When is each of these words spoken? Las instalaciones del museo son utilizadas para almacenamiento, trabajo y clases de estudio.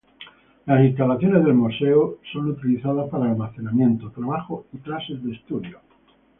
Las 0.65 0.83
instalaciones 0.83 1.43
del 1.45 1.53
museo 1.53 2.17
son 2.33 2.49
utilizadas 2.49 3.07
para 3.11 3.25
almacenamiento, 3.25 4.09
trabajo 4.09 4.65
y 4.73 4.79
clases 4.79 5.23
de 5.23 5.33
estudio. 5.33 5.79